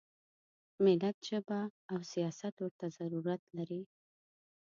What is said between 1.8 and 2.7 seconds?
او سیاست